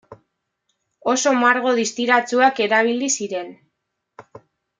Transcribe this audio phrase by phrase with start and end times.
[1.11, 3.53] Oso margo distiratsuak erabili ziren.